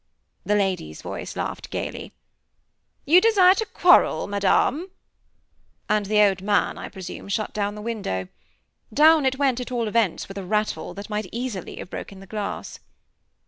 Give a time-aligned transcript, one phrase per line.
[0.43, 2.11] The lady's voice laughed gaily.
[3.05, 4.89] "You desire to quarrel, Madame!"
[5.87, 8.27] And the old man, I presume, shut down the window.
[8.91, 12.25] Down it went, at all events, with a rattle that might easily have broken the
[12.25, 12.79] glass.